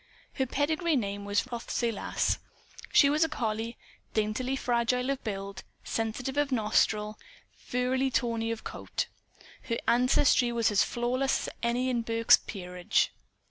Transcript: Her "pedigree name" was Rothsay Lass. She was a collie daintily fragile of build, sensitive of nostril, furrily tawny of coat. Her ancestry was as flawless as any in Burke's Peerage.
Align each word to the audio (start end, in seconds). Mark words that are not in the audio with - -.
Her 0.33 0.47
"pedigree 0.47 0.95
name" 0.95 1.25
was 1.25 1.45
Rothsay 1.51 1.91
Lass. 1.91 2.39
She 2.91 3.07
was 3.07 3.23
a 3.23 3.29
collie 3.29 3.77
daintily 4.15 4.55
fragile 4.55 5.11
of 5.11 5.23
build, 5.23 5.63
sensitive 5.83 6.37
of 6.37 6.51
nostril, 6.51 7.19
furrily 7.55 8.09
tawny 8.11 8.49
of 8.49 8.63
coat. 8.63 9.05
Her 9.61 9.77
ancestry 9.87 10.51
was 10.51 10.71
as 10.71 10.81
flawless 10.83 11.47
as 11.47 11.53
any 11.61 11.87
in 11.87 12.01
Burke's 12.01 12.37
Peerage. 12.37 13.11